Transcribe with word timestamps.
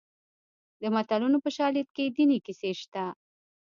د 0.81 0.83
متلونو 0.93 1.37
په 1.43 1.49
شالید 1.57 1.87
کې 1.95 2.03
دیني 2.15 2.37
کیسې 2.45 2.71
شته 2.81 3.03